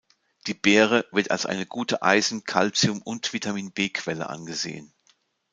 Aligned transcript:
Die 0.47 0.55
Beere 0.55 1.05
wird 1.11 1.29
als 1.29 1.45
eine 1.45 1.67
gute 1.67 2.01
Eisen-, 2.01 2.43
Kalzium- 2.43 3.03
und 3.03 3.33
Vitamin-B-Quelle 3.33 4.27
angesehen. 4.27 4.91